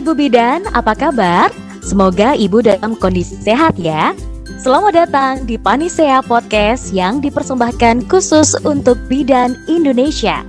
Ibu 0.00 0.16
Bidan, 0.16 0.64
apa 0.72 0.96
kabar? 0.96 1.52
Semoga 1.84 2.32
Ibu 2.32 2.64
dalam 2.64 2.96
kondisi 2.96 3.36
sehat 3.36 3.76
ya. 3.76 4.16
Selamat 4.56 4.96
datang 4.96 5.44
di 5.44 5.60
Panisea 5.60 6.24
Podcast 6.24 6.88
yang 6.96 7.20
dipersembahkan 7.20 8.08
khusus 8.08 8.56
untuk 8.64 8.96
bidan 9.12 9.60
Indonesia. 9.68 10.40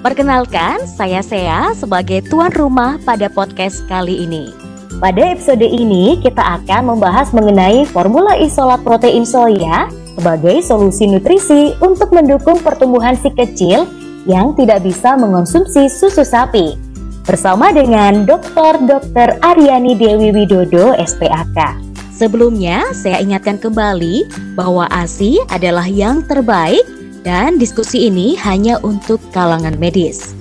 Perkenalkan, 0.00 0.88
saya 0.88 1.20
Sea 1.20 1.76
sebagai 1.76 2.24
tuan 2.24 2.48
rumah 2.56 2.96
pada 3.04 3.28
podcast 3.28 3.84
kali 3.84 4.24
ini. 4.24 4.48
Pada 4.96 5.28
episode 5.28 5.68
ini, 5.68 6.16
kita 6.24 6.64
akan 6.64 6.96
membahas 6.96 7.36
mengenai 7.36 7.84
formula 7.84 8.32
isolat 8.40 8.80
protein 8.80 9.28
soya 9.28 9.92
sebagai 10.16 10.64
solusi 10.64 11.04
nutrisi 11.04 11.76
untuk 11.84 12.16
mendukung 12.16 12.64
pertumbuhan 12.64 13.12
si 13.12 13.28
kecil 13.28 13.84
yang 14.24 14.56
tidak 14.56 14.80
bisa 14.88 15.20
mengonsumsi 15.20 15.84
susu 15.92 16.24
sapi 16.24 16.85
bersama 17.26 17.74
dengan 17.74 18.22
Dr. 18.22 18.86
Dr. 18.86 19.42
Aryani 19.42 19.98
Dewi 19.98 20.30
Widodo 20.30 20.94
SPAK. 20.94 21.74
Sebelumnya, 22.14 22.86
saya 22.94 23.20
ingatkan 23.20 23.58
kembali 23.58 24.30
bahwa 24.54 24.86
ASI 24.88 25.42
adalah 25.50 25.84
yang 25.84 26.22
terbaik 26.24 26.86
dan 27.26 27.58
diskusi 27.58 28.06
ini 28.08 28.38
hanya 28.40 28.78
untuk 28.80 29.18
kalangan 29.34 29.74
medis. 29.76 30.32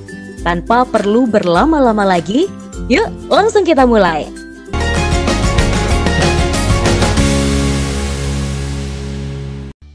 Tanpa 0.46 0.86
perlu 0.86 1.26
berlama-lama 1.26 2.06
lagi, 2.06 2.46
yuk 2.86 3.10
langsung 3.34 3.66
kita 3.66 3.84
mulai. 3.84 4.30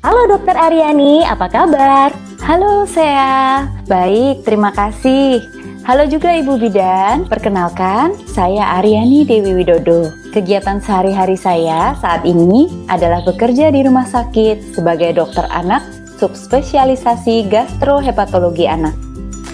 Halo 0.03 0.27
Dokter 0.27 0.59
Aryani, 0.59 1.23
apa 1.23 1.47
kabar? 1.47 2.11
Halo 2.43 2.83
saya, 2.83 3.63
baik 3.87 4.43
terima 4.43 4.75
kasih. 4.75 5.60
Halo 5.81 6.05
juga 6.05 6.37
Ibu 6.37 6.61
Bidan, 6.61 7.25
perkenalkan 7.25 8.13
saya 8.29 8.77
Aryani 8.77 9.25
Dewi 9.25 9.57
Widodo. 9.57 10.13
Kegiatan 10.29 10.77
sehari-hari 10.77 11.41
saya 11.41 11.97
saat 11.97 12.21
ini 12.29 12.69
adalah 12.93 13.25
bekerja 13.25 13.73
di 13.73 13.81
rumah 13.81 14.05
sakit 14.05 14.77
sebagai 14.77 15.17
dokter 15.17 15.49
anak 15.49 15.81
subspesialisasi 16.21 17.49
gastrohepatologi 17.49 18.69
anak. 18.69 18.93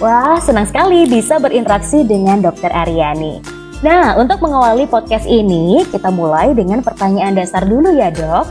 Wah, 0.03 0.35
senang 0.43 0.67
sekali 0.67 1.07
bisa 1.07 1.39
berinteraksi 1.39 2.03
dengan 2.03 2.43
dokter 2.43 2.75
Aryani. 2.75 3.39
Nah, 3.79 4.19
untuk 4.19 4.43
mengawali 4.43 4.83
podcast 4.83 5.23
ini, 5.31 5.87
kita 5.87 6.11
mulai 6.11 6.51
dengan 6.51 6.83
pertanyaan 6.83 7.39
dasar 7.39 7.63
dulu 7.63 7.95
ya 7.95 8.11
dok. 8.11 8.43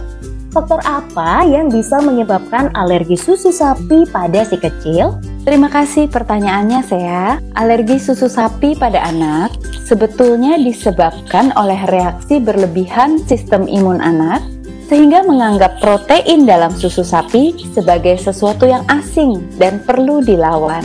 Faktor 0.49 0.81
apa 0.81 1.45
yang 1.45 1.69
bisa 1.69 2.01
menyebabkan 2.01 2.73
alergi 2.73 3.21
susu 3.21 3.53
sapi 3.53 4.09
pada 4.09 4.49
si 4.49 4.57
kecil? 4.57 5.36
Terima 5.47 5.71
kasih 5.71 6.11
pertanyaannya 6.11 6.81
saya. 6.83 7.39
Alergi 7.55 8.03
susu 8.03 8.27
sapi 8.27 8.75
pada 8.75 9.07
anak 9.07 9.55
sebetulnya 9.87 10.59
disebabkan 10.59 11.55
oleh 11.55 11.87
reaksi 11.87 12.43
berlebihan 12.43 13.23
sistem 13.31 13.71
imun 13.71 14.03
anak 14.03 14.43
sehingga 14.91 15.23
menganggap 15.23 15.79
protein 15.79 16.51
dalam 16.51 16.75
susu 16.75 17.07
sapi 17.07 17.55
sebagai 17.71 18.19
sesuatu 18.19 18.67
yang 18.67 18.83
asing 18.91 19.39
dan 19.55 19.79
perlu 19.87 20.19
dilawan. 20.19 20.83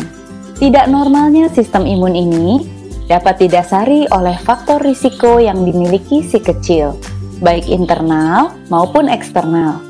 Tidak 0.62 0.86
normalnya 0.94 1.50
sistem 1.50 1.90
imun 1.90 2.14
ini 2.14 2.62
dapat 3.10 3.42
didasari 3.42 4.06
oleh 4.14 4.38
faktor 4.46 4.78
risiko 4.86 5.42
yang 5.42 5.66
dimiliki 5.66 6.22
si 6.22 6.38
kecil, 6.38 6.94
baik 7.42 7.66
internal 7.66 8.54
maupun 8.70 9.10
eksternal. 9.10 9.82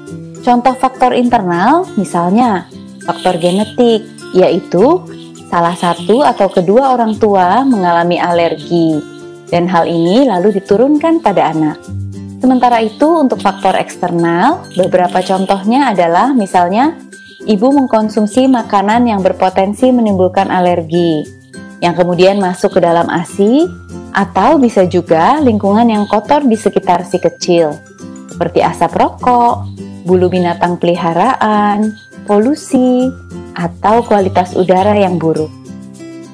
Contoh 0.47 0.79
faktor 0.79 1.11
internal 1.11 1.83
misalnya 1.99 2.71
faktor 3.03 3.35
genetik, 3.35 4.20
yaitu 4.35 5.03
salah 5.51 5.75
satu 5.75 6.23
atau 6.23 6.47
kedua 6.47 6.95
orang 6.95 7.19
tua 7.19 7.67
mengalami 7.67 8.15
alergi, 8.15 9.03
dan 9.51 9.67
hal 9.67 9.83
ini 9.83 10.23
lalu 10.23 10.55
diturunkan 10.55 11.19
pada 11.19 11.51
anak. 11.51 11.77
Sementara 12.41 12.81
itu, 12.81 13.05
untuk 13.05 13.37
faktor 13.37 13.77
eksternal, 13.77 14.65
beberapa 14.73 15.21
contohnya 15.21 15.93
adalah 15.93 16.33
misalnya 16.33 16.97
ibu 17.45 17.69
mengkonsumsi 17.69 18.49
makanan 18.49 19.05
yang 19.05 19.21
berpotensi 19.21 19.93
menimbulkan 19.93 20.49
alergi, 20.49 21.21
yang 21.83 21.93
kemudian 21.93 22.41
masuk 22.41 22.79
ke 22.79 22.81
dalam 22.81 23.05
ASI, 23.11 23.69
atau 24.15 24.57
bisa 24.57 24.89
juga 24.89 25.37
lingkungan 25.37 25.85
yang 25.85 26.09
kotor 26.09 26.41
di 26.41 26.57
sekitar 26.57 27.05
si 27.05 27.21
kecil, 27.21 27.77
seperti 28.31 28.65
asap 28.65 28.97
rokok, 28.97 29.69
bulu 30.07 30.25
binatang 30.31 30.81
peliharaan, 30.81 31.93
polusi, 32.25 33.05
atau 33.55 34.03
kualitas 34.05 34.53
udara 34.55 34.95
yang 34.95 35.19
buruk. 35.21 35.49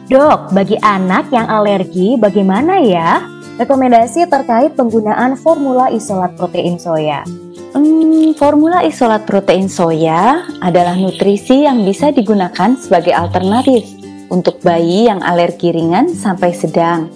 Dok, 0.07 0.55
bagi 0.55 0.79
anak 0.79 1.28
yang 1.35 1.51
alergi 1.51 2.16
bagaimana 2.16 2.79
ya? 2.79 3.19
Rekomendasi 3.59 4.29
terkait 4.29 4.78
penggunaan 4.78 5.35
formula 5.35 5.91
isolat 5.91 6.38
protein 6.39 6.79
soya. 6.79 7.27
Hmm, 7.75 8.31
formula 8.38 8.85
isolat 8.88 9.27
protein 9.27 9.67
soya 9.67 10.47
adalah 10.63 10.95
nutrisi 10.95 11.67
yang 11.67 11.83
bisa 11.83 12.16
digunakan 12.16 12.77
sebagai 12.79 13.11
alternatif 13.11 13.83
untuk 14.31 14.63
bayi 14.63 15.11
yang 15.11 15.19
alergi 15.19 15.75
ringan 15.75 16.07
sampai 16.11 16.56
sedang 16.56 17.11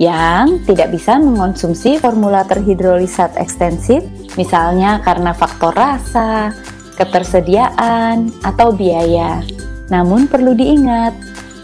yang 0.00 0.64
tidak 0.64 0.96
bisa 0.96 1.20
mengonsumsi 1.20 2.00
formula 2.00 2.40
terhidrolisat 2.48 3.36
ekstensif 3.36 4.00
misalnya 4.40 4.96
karena 5.04 5.36
faktor 5.36 5.76
rasa, 5.76 6.56
ketersediaan, 7.00 8.28
atau 8.44 8.76
biaya. 8.76 9.40
Namun 9.88 10.28
perlu 10.28 10.52
diingat, 10.52 11.16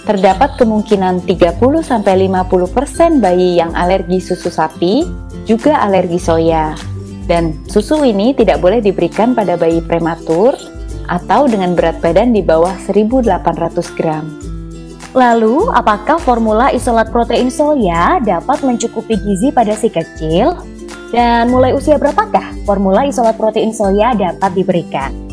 terdapat 0.09 0.57
kemungkinan 0.57 1.27
30-50% 1.29 3.21
bayi 3.21 3.61
yang 3.61 3.75
alergi 3.77 4.23
susu 4.23 4.49
sapi 4.49 5.05
juga 5.45 5.83
alergi 5.85 6.17
soya. 6.17 6.73
Dan 7.27 7.59
susu 7.67 8.07
ini 8.07 8.33
tidak 8.33 8.63
boleh 8.63 8.81
diberikan 8.81 9.35
pada 9.35 9.59
bayi 9.59 9.83
prematur 9.83 10.55
atau 11.11 11.51
dengan 11.51 11.75
berat 11.75 11.99
badan 11.99 12.31
di 12.31 12.41
bawah 12.43 12.75
1800 12.87 13.99
gram. 13.99 14.25
Lalu, 15.17 15.73
apakah 15.75 16.23
formula 16.23 16.71
isolat 16.71 17.11
protein 17.11 17.51
soya 17.51 18.23
dapat 18.23 18.63
mencukupi 18.63 19.19
gizi 19.19 19.51
pada 19.51 19.75
si 19.75 19.91
kecil? 19.91 20.55
Dan 21.11 21.49
mulai 21.51 21.73
usia 21.73 21.97
berapakah 21.99 22.53
formula 22.67 23.07
isolat 23.07 23.35
protein 23.39 23.73
soya 23.75 24.13
dapat 24.15 24.51
diberikan? 24.55 25.26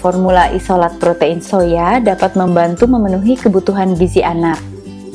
Formula 0.00 0.48
isolat 0.56 0.96
protein 0.96 1.44
soya 1.44 2.00
dapat 2.00 2.32
membantu 2.32 2.88
memenuhi 2.88 3.36
kebutuhan 3.36 3.92
gizi 3.92 4.24
anak. 4.24 4.56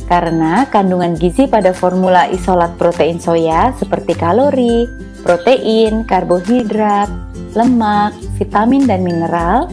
Karena 0.05 0.69
kandungan 0.69 1.17
gizi 1.17 1.49
pada 1.49 1.73
formula 1.73 2.29
isolat 2.29 2.77
protein 2.77 3.17
soya 3.17 3.73
seperti 3.73 4.13
kalori, 4.13 4.85
protein, 5.25 6.05
karbohidrat, 6.05 7.09
lemak, 7.57 8.13
vitamin, 8.37 8.85
dan 8.85 9.01
mineral 9.01 9.65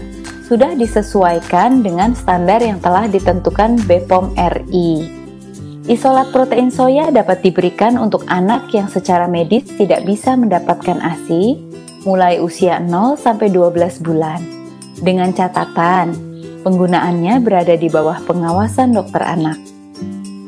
sudah 0.48 0.72
disesuaikan 0.72 1.84
dengan 1.84 2.16
standar 2.16 2.64
yang 2.64 2.80
telah 2.80 3.04
ditentukan 3.04 3.76
BPOM 3.84 4.32
RI. 4.32 5.20
Isolat 5.92 6.32
protein 6.32 6.72
soya 6.72 7.12
dapat 7.12 7.44
diberikan 7.44 8.00
untuk 8.00 8.24
anak 8.32 8.72
yang 8.72 8.88
secara 8.88 9.28
medis 9.28 9.68
tidak 9.76 10.08
bisa 10.08 10.32
mendapatkan 10.32 10.96
ASI 11.04 11.60
mulai 12.08 12.40
usia 12.40 12.80
0 12.80 13.18
sampai 13.20 13.50
12 13.50 14.00
bulan 14.00 14.61
dengan 15.02 15.34
catatan 15.34 16.32
penggunaannya 16.62 17.42
berada 17.42 17.74
di 17.74 17.90
bawah 17.90 18.22
pengawasan 18.24 18.94
dokter 18.94 19.20
anak. 19.20 19.58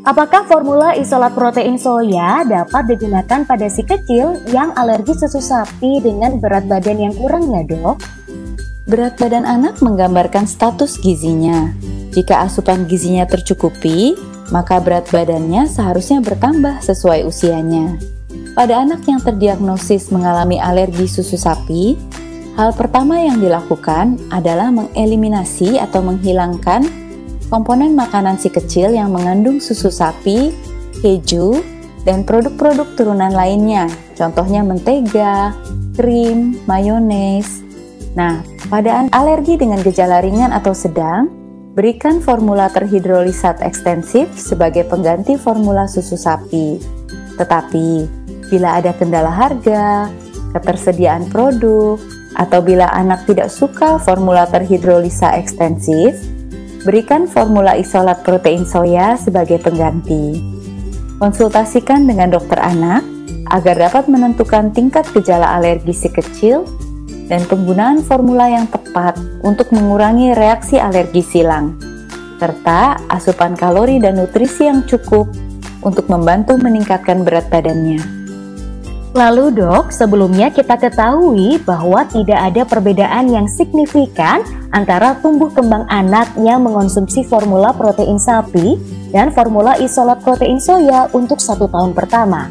Apakah 0.04 0.44
formula 0.44 0.92
isolat 0.94 1.32
protein 1.32 1.80
soya 1.80 2.44
dapat 2.44 2.92
digunakan 2.92 3.40
pada 3.48 3.66
si 3.72 3.82
kecil 3.82 4.36
yang 4.52 4.70
alergi 4.76 5.16
susu 5.16 5.40
sapi 5.40 5.98
dengan 6.04 6.38
berat 6.38 6.68
badan 6.68 7.08
yang 7.08 7.14
kurang 7.16 7.48
ya 7.50 7.64
dok? 7.64 7.98
Berat 8.84 9.16
badan 9.16 9.48
anak 9.48 9.80
menggambarkan 9.80 10.44
status 10.44 11.00
gizinya. 11.00 11.72
Jika 12.12 12.44
asupan 12.44 12.84
gizinya 12.84 13.24
tercukupi, 13.24 14.12
maka 14.52 14.76
berat 14.76 15.08
badannya 15.08 15.64
seharusnya 15.64 16.20
bertambah 16.20 16.84
sesuai 16.84 17.24
usianya. 17.24 17.96
Pada 18.52 18.84
anak 18.84 19.08
yang 19.08 19.24
terdiagnosis 19.24 20.12
mengalami 20.12 20.60
alergi 20.60 21.08
susu 21.08 21.40
sapi, 21.40 21.96
Hal 22.54 22.70
pertama 22.70 23.18
yang 23.18 23.42
dilakukan 23.42 24.30
adalah 24.30 24.70
mengeliminasi 24.70 25.74
atau 25.82 26.06
menghilangkan 26.06 26.86
komponen 27.50 27.98
makanan 27.98 28.38
si 28.38 28.46
kecil 28.46 28.94
yang 28.94 29.10
mengandung 29.10 29.58
susu 29.58 29.90
sapi, 29.90 30.54
keju, 31.02 31.58
dan 32.06 32.22
produk-produk 32.22 32.94
turunan 32.94 33.34
lainnya, 33.34 33.90
contohnya 34.14 34.62
mentega, 34.62 35.50
krim, 35.98 36.54
mayones. 36.70 37.66
Nah, 38.14 38.46
pada 38.70 39.02
alergi 39.10 39.58
dengan 39.58 39.82
gejala 39.82 40.22
ringan 40.22 40.54
atau 40.54 40.70
sedang, 40.70 41.26
berikan 41.74 42.22
formula 42.22 42.70
terhidrolisat 42.70 43.66
ekstensif 43.66 44.30
sebagai 44.38 44.86
pengganti 44.86 45.34
formula 45.34 45.90
susu 45.90 46.14
sapi. 46.14 46.78
Tetapi, 47.34 48.06
bila 48.46 48.78
ada 48.78 48.94
kendala 48.94 49.34
harga, 49.34 50.06
ketersediaan 50.54 51.26
produk, 51.34 51.98
atau 52.34 52.60
bila 52.60 52.90
anak 52.90 53.26
tidak 53.30 53.50
suka 53.50 53.98
formula 54.02 54.46
terhidrolisa 54.50 55.34
ekstensif, 55.38 56.18
berikan 56.82 57.30
formula 57.30 57.78
isolat 57.78 58.20
protein 58.26 58.66
soya 58.66 59.14
sebagai 59.16 59.62
pengganti. 59.62 60.42
Konsultasikan 61.22 62.04
dengan 62.10 62.34
dokter 62.34 62.58
anak 62.58 63.06
agar 63.54 63.88
dapat 63.88 64.04
menentukan 64.10 64.74
tingkat 64.74 65.06
gejala 65.14 65.56
alergi 65.56 65.94
si 65.94 66.08
kecil 66.10 66.66
dan 67.30 67.40
penggunaan 67.48 68.04
formula 68.04 68.50
yang 68.50 68.68
tepat 68.68 69.16
untuk 69.40 69.72
mengurangi 69.72 70.36
reaksi 70.36 70.76
alergi 70.76 71.24
silang, 71.24 71.78
serta 72.36 73.00
asupan 73.08 73.56
kalori 73.56 74.02
dan 74.02 74.20
nutrisi 74.20 74.68
yang 74.68 74.84
cukup 74.84 75.30
untuk 75.80 76.08
membantu 76.08 76.56
meningkatkan 76.60 77.24
berat 77.24 77.48
badannya. 77.48 78.23
Lalu 79.14 79.54
dok, 79.54 79.94
sebelumnya 79.94 80.50
kita 80.50 80.74
ketahui 80.74 81.62
bahwa 81.62 82.02
tidak 82.10 82.50
ada 82.50 82.66
perbedaan 82.66 83.30
yang 83.30 83.46
signifikan 83.46 84.42
antara 84.74 85.14
tumbuh 85.22 85.54
kembang 85.54 85.86
anak 85.86 86.34
yang 86.34 86.66
mengonsumsi 86.66 87.22
formula 87.22 87.70
protein 87.70 88.18
sapi 88.18 88.74
dan 89.14 89.30
formula 89.30 89.78
isolat 89.78 90.18
protein 90.18 90.58
soya 90.58 91.06
untuk 91.14 91.38
satu 91.38 91.70
tahun 91.70 91.94
pertama. 91.94 92.50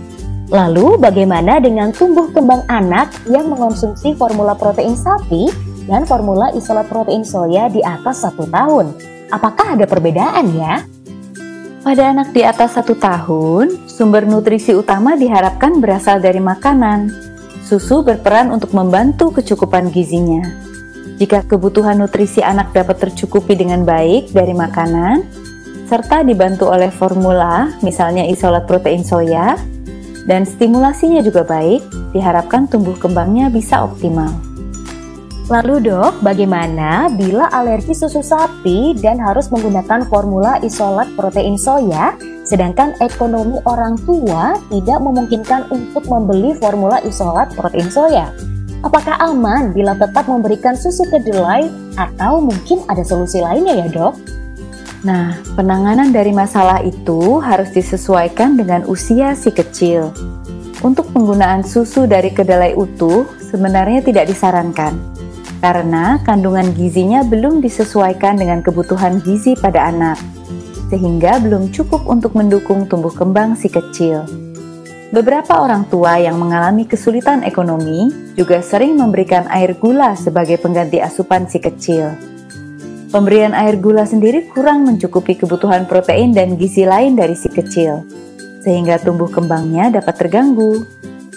Lalu 0.56 0.96
bagaimana 1.04 1.60
dengan 1.60 1.92
tumbuh 1.92 2.32
kembang 2.32 2.64
anak 2.72 3.12
yang 3.28 3.52
mengonsumsi 3.52 4.16
formula 4.16 4.56
protein 4.56 4.96
sapi 4.96 5.52
dan 5.84 6.08
formula 6.08 6.48
isolat 6.56 6.88
protein 6.88 7.28
soya 7.28 7.68
di 7.68 7.84
atas 7.84 8.24
satu 8.24 8.48
tahun? 8.48 8.96
Apakah 9.36 9.76
ada 9.76 9.84
perbedaan 9.84 10.56
ya? 10.56 10.80
Pada 11.84 12.16
anak 12.16 12.32
di 12.32 12.48
atas 12.48 12.80
satu 12.80 12.96
tahun, 12.96 13.92
sumber 14.04 14.28
nutrisi 14.28 14.76
utama 14.76 15.16
diharapkan 15.16 15.80
berasal 15.80 16.20
dari 16.20 16.44
makanan. 16.44 17.08
Susu 17.64 18.04
berperan 18.04 18.52
untuk 18.52 18.76
membantu 18.76 19.32
kecukupan 19.32 19.96
gizinya. 19.96 20.44
Jika 21.24 21.48
kebutuhan 21.48 22.04
nutrisi 22.04 22.44
anak 22.44 22.76
dapat 22.76 23.00
tercukupi 23.00 23.56
dengan 23.56 23.88
baik 23.88 24.36
dari 24.36 24.52
makanan, 24.52 25.24
serta 25.88 26.20
dibantu 26.28 26.68
oleh 26.68 26.92
formula, 26.92 27.72
misalnya 27.80 28.28
isolat 28.28 28.68
protein 28.68 29.08
soya, 29.08 29.56
dan 30.28 30.44
stimulasinya 30.44 31.24
juga 31.24 31.48
baik, 31.48 32.12
diharapkan 32.12 32.68
tumbuh 32.68 33.00
kembangnya 33.00 33.48
bisa 33.48 33.88
optimal. 33.88 34.36
Lalu 35.52 35.92
dok, 35.92 36.24
bagaimana 36.24 37.12
bila 37.12 37.52
alergi 37.52 37.92
susu 37.92 38.24
sapi 38.24 38.96
dan 38.96 39.20
harus 39.20 39.52
menggunakan 39.52 40.08
formula 40.08 40.56
isolat 40.64 41.12
protein 41.20 41.60
soya, 41.60 42.16
sedangkan 42.48 42.96
ekonomi 43.04 43.60
orang 43.68 44.00
tua 44.08 44.56
tidak 44.72 45.04
memungkinkan 45.04 45.68
untuk 45.68 46.08
membeli 46.08 46.56
formula 46.56 47.04
isolat 47.04 47.52
protein 47.60 47.92
soya? 47.92 48.32
Apakah 48.88 49.20
aman 49.20 49.76
bila 49.76 50.00
tetap 50.00 50.32
memberikan 50.32 50.80
susu 50.80 51.04
kedelai 51.12 51.68
atau 52.00 52.40
mungkin 52.40 52.80
ada 52.88 53.04
solusi 53.04 53.44
lainnya 53.44 53.84
ya 53.84 53.88
dok? 53.92 54.16
Nah, 55.04 55.36
penanganan 55.60 56.16
dari 56.16 56.32
masalah 56.32 56.80
itu 56.88 57.44
harus 57.44 57.68
disesuaikan 57.76 58.56
dengan 58.56 58.88
usia 58.88 59.36
si 59.36 59.52
kecil. 59.52 60.16
Untuk 60.80 61.12
penggunaan 61.12 61.68
susu 61.68 62.08
dari 62.08 62.32
kedelai 62.32 62.80
utuh 62.80 63.28
sebenarnya 63.44 64.00
tidak 64.04 64.32
disarankan 64.32 65.13
karena 65.64 66.20
kandungan 66.28 66.76
gizinya 66.76 67.24
belum 67.24 67.64
disesuaikan 67.64 68.36
dengan 68.36 68.60
kebutuhan 68.60 69.24
gizi 69.24 69.56
pada 69.56 69.88
anak, 69.88 70.20
sehingga 70.92 71.40
belum 71.40 71.72
cukup 71.72 72.04
untuk 72.04 72.36
mendukung 72.36 72.84
tumbuh 72.92 73.16
kembang 73.16 73.56
si 73.56 73.72
kecil. 73.72 74.28
Beberapa 75.16 75.64
orang 75.64 75.88
tua 75.88 76.20
yang 76.20 76.36
mengalami 76.36 76.84
kesulitan 76.84 77.48
ekonomi 77.48 78.12
juga 78.36 78.60
sering 78.60 79.00
memberikan 79.00 79.48
air 79.48 79.80
gula 79.80 80.20
sebagai 80.20 80.60
pengganti 80.60 81.00
asupan 81.00 81.48
si 81.48 81.64
kecil. 81.64 82.12
Pemberian 83.14 83.56
air 83.56 83.80
gula 83.80 84.04
sendiri 84.04 84.52
kurang 84.52 84.84
mencukupi 84.84 85.40
kebutuhan 85.40 85.88
protein 85.88 86.36
dan 86.36 86.60
gizi 86.60 86.84
lain 86.84 87.16
dari 87.16 87.40
si 87.40 87.48
kecil, 87.48 88.04
sehingga 88.68 89.00
tumbuh 89.00 89.32
kembangnya 89.32 89.96
dapat 89.96 90.28
terganggu. 90.28 90.84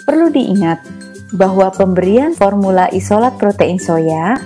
Perlu 0.03 0.33
diingat, 0.35 0.96
bahwa 1.35 1.67
pemberian 1.73 2.31
formula 2.31 2.87
isolat 2.95 3.35
protein 3.35 3.81
soya 3.81 4.39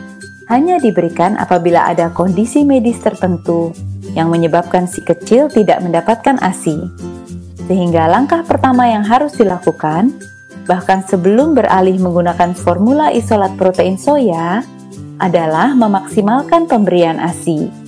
hanya 0.49 0.81
diberikan 0.81 1.37
apabila 1.37 1.85
ada 1.87 2.09
kondisi 2.11 2.65
medis 2.65 2.99
tertentu 2.99 3.71
yang 4.17 4.27
menyebabkan 4.27 4.89
si 4.89 4.99
kecil 5.05 5.47
tidak 5.47 5.79
mendapatkan 5.79 6.41
ASI. 6.41 6.79
Sehingga 7.69 8.09
langkah 8.11 8.43
pertama 8.43 8.89
yang 8.89 9.05
harus 9.07 9.31
dilakukan, 9.39 10.11
bahkan 10.67 11.05
sebelum 11.07 11.55
beralih 11.55 11.95
menggunakan 12.01 12.51
formula 12.51 13.13
isolat 13.15 13.55
protein 13.55 13.95
soya, 13.95 14.65
adalah 15.21 15.77
memaksimalkan 15.77 16.65
pemberian 16.65 17.21
ASI. 17.21 17.80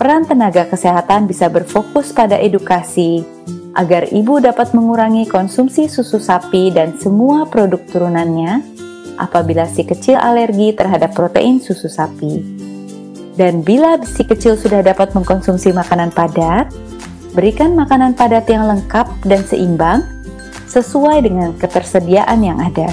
Peran 0.00 0.24
tenaga 0.24 0.64
kesehatan 0.64 1.28
bisa 1.28 1.52
berfokus 1.52 2.16
pada 2.16 2.40
edukasi, 2.40 3.20
agar 3.76 4.08
ibu 4.08 4.40
dapat 4.40 4.72
mengurangi 4.72 5.28
konsumsi 5.28 5.92
susu 5.92 6.16
sapi 6.16 6.72
dan 6.72 6.96
semua 6.96 7.44
produk 7.44 7.84
turunannya 7.84 8.64
apabila 9.20 9.68
si 9.68 9.84
kecil 9.84 10.16
alergi 10.16 10.72
terhadap 10.72 11.12
protein 11.12 11.60
susu 11.60 11.92
sapi. 11.92 12.40
Dan 13.36 13.60
bila 13.60 14.00
si 14.08 14.24
kecil 14.24 14.56
sudah 14.56 14.80
dapat 14.80 15.12
mengkonsumsi 15.12 15.68
makanan 15.76 16.16
padat, 16.16 16.72
berikan 17.36 17.76
makanan 17.76 18.16
padat 18.16 18.48
yang 18.48 18.64
lengkap 18.72 19.04
dan 19.28 19.44
seimbang 19.44 20.00
sesuai 20.64 21.28
dengan 21.28 21.52
ketersediaan 21.60 22.40
yang 22.40 22.56
ada. 22.56 22.88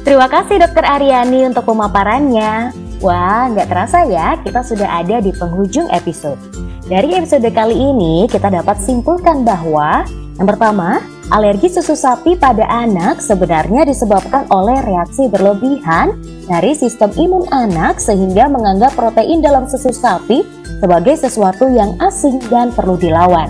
Terima 0.00 0.32
kasih 0.32 0.64
Dokter 0.64 0.80
Aryani 0.80 1.52
untuk 1.52 1.68
pemaparannya. 1.68 2.79
Wah, 3.00 3.48
nggak 3.48 3.72
terasa 3.72 4.04
ya, 4.04 4.36
kita 4.44 4.60
sudah 4.60 5.00
ada 5.00 5.24
di 5.24 5.32
penghujung 5.32 5.88
episode. 5.88 6.36
Dari 6.84 7.16
episode 7.16 7.48
kali 7.48 7.72
ini, 7.72 8.28
kita 8.28 8.52
dapat 8.52 8.76
simpulkan 8.76 9.40
bahwa 9.40 10.04
yang 10.36 10.44
pertama, 10.44 11.00
alergi 11.32 11.72
susu 11.72 11.96
sapi 11.96 12.36
pada 12.36 12.68
anak 12.68 13.24
sebenarnya 13.24 13.88
disebabkan 13.88 14.44
oleh 14.52 14.84
reaksi 14.84 15.32
berlebihan 15.32 16.12
dari 16.44 16.76
sistem 16.76 17.08
imun 17.16 17.48
anak 17.48 17.96
sehingga 17.96 18.52
menganggap 18.52 18.92
protein 18.92 19.40
dalam 19.40 19.64
susu 19.64 19.96
sapi 19.96 20.44
sebagai 20.80 21.16
sesuatu 21.16 21.72
yang 21.72 21.96
asing 22.04 22.36
dan 22.52 22.68
perlu 22.68 23.00
dilawan. 23.00 23.48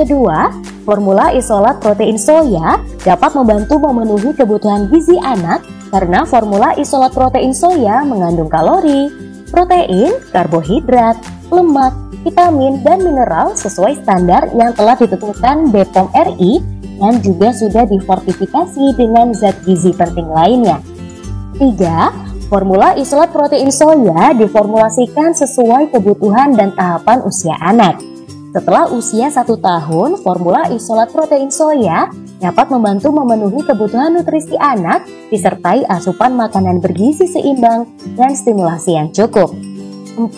Kedua, 0.00 0.48
formula 0.88 1.28
isolat 1.36 1.76
protein 1.84 2.16
soya 2.16 2.80
dapat 3.04 3.36
membantu 3.36 3.76
memenuhi 3.84 4.32
kebutuhan 4.32 4.88
gizi 4.88 5.20
anak 5.20 5.60
karena 5.88 6.24
formula 6.28 6.76
isolat 6.76 7.12
protein 7.16 7.56
soya 7.56 8.04
mengandung 8.04 8.48
kalori, 8.52 9.08
protein, 9.48 10.12
karbohidrat, 10.30 11.16
lemak, 11.48 11.96
vitamin, 12.22 12.84
dan 12.84 13.00
mineral 13.00 13.56
sesuai 13.56 14.04
standar 14.04 14.52
yang 14.52 14.76
telah 14.76 14.94
ditentukan 15.00 15.72
BPOM 15.72 16.08
RI 16.12 16.60
dan 16.98 17.22
juga 17.22 17.54
sudah 17.54 17.86
difortifikasi 17.88 18.86
dengan 18.98 19.32
zat 19.32 19.56
gizi 19.64 19.94
penting 19.94 20.28
lainnya. 20.28 20.82
3. 21.56 22.48
Formula 22.48 22.96
isolat 22.96 23.28
protein 23.28 23.68
soya 23.68 24.32
diformulasikan 24.32 25.36
sesuai 25.36 25.92
kebutuhan 25.92 26.56
dan 26.56 26.72
tahapan 26.72 27.20
usia 27.24 27.54
anak. 27.60 28.00
Setelah 28.48 28.88
usia 28.88 29.28
satu 29.28 29.60
tahun, 29.60 30.24
formula 30.24 30.72
isolat 30.72 31.12
protein 31.12 31.52
soya 31.52 32.08
dapat 32.40 32.72
membantu 32.72 33.12
memenuhi 33.12 33.60
kebutuhan 33.60 34.16
nutrisi 34.16 34.56
anak 34.56 35.04
disertai 35.28 35.84
asupan 35.84 36.32
makanan 36.32 36.80
bergizi 36.80 37.28
seimbang 37.28 37.84
dan 38.16 38.32
stimulasi 38.32 38.96
yang 38.96 39.12
cukup. 39.12 39.52
4 40.16 40.32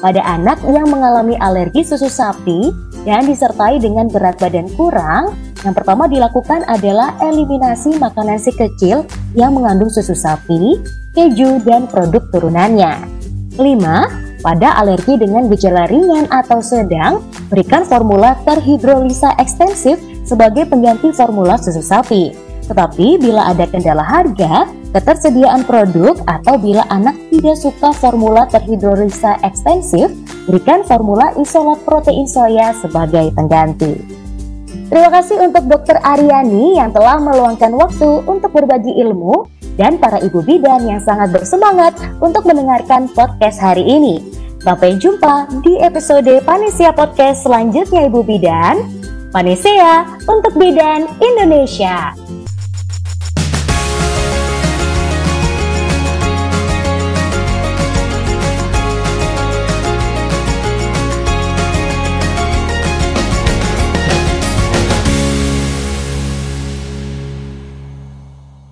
pada 0.00 0.22
anak 0.24 0.64
yang 0.64 0.88
mengalami 0.88 1.36
alergi 1.38 1.84
susu 1.84 2.08
sapi 2.08 2.72
dan 3.04 3.28
disertai 3.28 3.76
dengan 3.78 4.08
berat 4.08 4.40
badan 4.40 4.66
kurang, 4.72 5.36
yang 5.60 5.76
pertama 5.76 6.08
dilakukan 6.08 6.64
adalah 6.66 7.14
eliminasi 7.20 8.00
makanan 8.00 8.40
si 8.40 8.50
kecil 8.56 9.04
yang 9.36 9.52
mengandung 9.52 9.92
susu 9.92 10.16
sapi, 10.16 10.80
keju, 11.12 11.60
dan 11.68 11.84
produk 11.84 12.24
turunannya. 12.32 12.96
5. 13.60 14.31
Pada 14.42 14.74
alergi 14.74 15.14
dengan 15.14 15.46
gejala 15.46 15.86
ringan 15.86 16.26
atau 16.26 16.58
sedang, 16.58 17.22
berikan 17.46 17.86
formula 17.86 18.34
terhidrolisa 18.42 19.38
ekstensif 19.38 20.02
sebagai 20.26 20.66
pengganti 20.66 21.14
formula 21.14 21.54
susu 21.62 21.78
sapi. 21.78 22.34
Tetapi 22.66 23.22
bila 23.22 23.54
ada 23.54 23.70
kendala 23.70 24.02
harga, 24.02 24.66
ketersediaan 24.90 25.62
produk 25.62 26.18
atau 26.26 26.58
bila 26.58 26.82
anak 26.90 27.14
tidak 27.30 27.54
suka 27.54 27.94
formula 27.94 28.42
terhidrolisa 28.50 29.38
ekstensif, 29.46 30.10
berikan 30.50 30.82
formula 30.82 31.30
isolat 31.38 31.78
protein 31.86 32.26
soya 32.26 32.74
sebagai 32.82 33.30
pengganti. 33.38 33.94
Terima 34.90 35.08
kasih 35.08 35.38
untuk 35.38 35.70
Dr. 35.70 36.02
Aryani 36.02 36.82
yang 36.82 36.90
telah 36.90 37.16
meluangkan 37.22 37.72
waktu 37.78 38.26
untuk 38.26 38.50
berbagi 38.50 38.92
ilmu 39.06 39.61
dan 39.76 39.96
para 39.96 40.20
ibu 40.20 40.44
bidan 40.44 40.84
yang 40.84 41.00
sangat 41.00 41.32
bersemangat 41.32 41.96
untuk 42.20 42.44
mendengarkan 42.44 43.08
podcast 43.12 43.58
hari 43.60 43.84
ini. 43.84 44.20
Sampai 44.62 44.94
jumpa 44.94 45.50
di 45.66 45.74
episode 45.82 46.38
Panesia 46.46 46.94
Podcast 46.94 47.42
selanjutnya 47.42 48.06
Ibu 48.06 48.22
Bidan. 48.22 48.78
Panesia 49.34 50.06
untuk 50.30 50.54
Bidan 50.54 51.08
Indonesia. 51.18 52.21